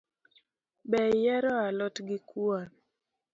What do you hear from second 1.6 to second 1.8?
a